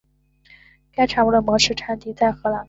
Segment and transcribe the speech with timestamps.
[0.91, 2.59] 该物种的模式产地在荷兰。